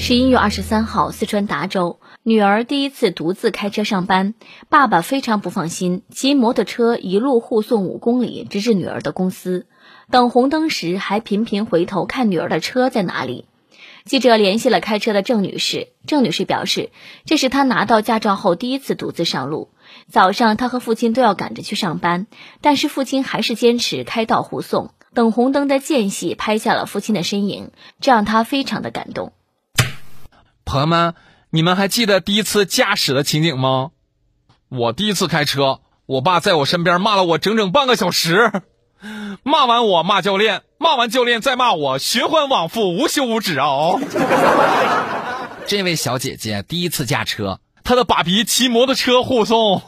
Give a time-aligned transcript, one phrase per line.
[0.00, 4.34] 十一月二十三号，四川达州，女儿第一次独自开车上班，
[4.68, 9.66] 爸爸非常不放心，骑摩托车一路护送五公里，直至女儿的公司。
[10.10, 13.46] 等红灯时，还频频回头看女儿的车在哪里。
[14.04, 16.90] 记者联系了开车的郑女士，郑女士表示，
[17.26, 19.68] 这是她拿到驾照后第一次独自上路。
[20.08, 22.28] 早上，她和父亲都要赶着去上班，
[22.62, 24.92] 但是父亲还是坚持开道护送。
[25.12, 29.32] 等红灯的间隙，拍下了父亲的身影，这让她非常的感动。
[30.68, 31.14] 朋友们，
[31.48, 33.92] 你们还记得第一次驾驶的情景吗？
[34.68, 38.52] 我第一次开车，我爸在我身边骂了我整整半个小时，
[39.42, 43.94] 骂完我骂教练，骂完教练再骂我，循环往复，无休无止啊！
[45.66, 49.80] 这位小姐姐第一次驾车，她的爸比骑摩托车护送，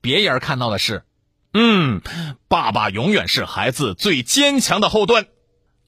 [0.00, 1.04] 别人看到的是，
[1.52, 2.00] 嗯，
[2.48, 5.28] 爸爸永远是孩子最坚强的后盾，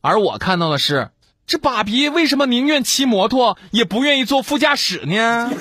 [0.03, 1.11] 而我看到的是。
[1.47, 5.53] 这爸比为什么宁愿骑摩托也不愿意坐副驾驶呢？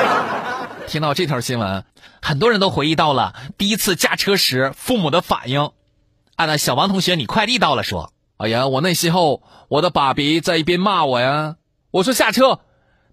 [0.86, 1.84] 听到这条新闻，
[2.20, 5.70] 很多人都回忆到了第一次驾车时父母的反应。
[6.36, 11.56] 啊，那小王同学，你快递到了，说：“哎呀，我那时候我的爸比在一边骂我呀，
[11.90, 12.60] 我说下车，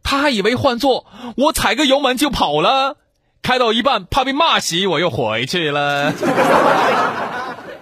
[0.03, 1.05] 他还以为换座，
[1.37, 2.97] 我踩个油门就跑了，
[3.41, 6.11] 开到一半怕被骂死，我又回去了。”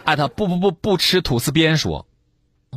[0.06, 2.06] 啊，他不不不不吃吐司边说。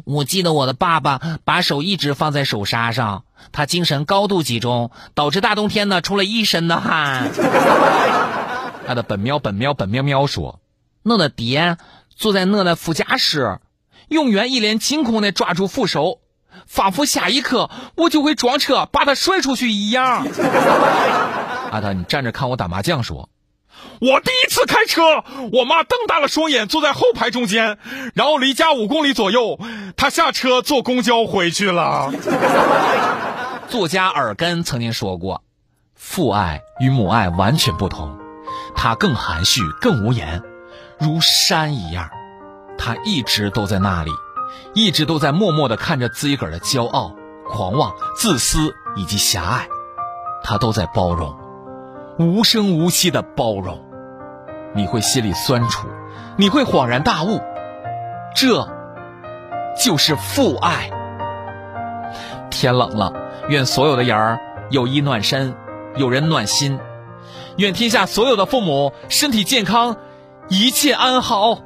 [0.04, 7.30] 我记得我的爸爸把手一直放在手刹上，他精神高度集中，导致大冬天呢出了一身的汗。
[8.86, 10.60] 他的本喵本喵本喵喵说
[11.04, 11.78] ：“我的爹
[12.14, 13.60] 坐在我的副驾驶，
[14.08, 16.18] 永远一脸惊恐的抓住扶手，
[16.66, 20.26] 仿佛下一刻我就会撞车把他甩出去一样。
[21.70, 23.30] ”阿达，你站着看我打麻将说。
[24.00, 27.78] 我第一次开车，我妈瞪大了双眼坐在后排中间，
[28.14, 29.58] 然后离家五公里左右，
[29.96, 32.12] 她下车坐公交回去了。
[33.68, 35.42] 作家尔根曾经说过，
[35.94, 38.18] 父爱与母爱完全不同，
[38.76, 40.42] 他更含蓄、更无言，
[40.98, 42.10] 如山一样，
[42.76, 44.10] 他一直都在那里，
[44.74, 47.14] 一直都在默默的看着自己个儿的骄傲、
[47.48, 49.68] 狂妄、自私以及狭隘，
[50.42, 51.43] 他都在包容。
[52.18, 53.80] 无声无息的包容，
[54.72, 55.88] 你会心里酸楚，
[56.36, 57.40] 你会恍然大悟，
[58.36, 58.68] 这
[59.76, 60.90] 就是父爱。
[62.50, 63.12] 天冷了，
[63.48, 64.38] 愿所有的人儿
[64.70, 65.56] 有衣暖身，
[65.96, 66.78] 有人暖心。
[67.56, 69.96] 愿天下所有的父母身体健康，
[70.48, 71.58] 一切安好。